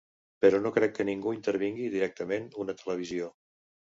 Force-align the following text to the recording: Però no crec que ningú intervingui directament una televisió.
Però 0.45 0.59
no 0.63 0.71
crec 0.77 0.95
que 0.99 1.05
ningú 1.09 1.33
intervingui 1.35 1.91
directament 1.97 2.47
una 2.65 2.77
televisió. 2.83 3.29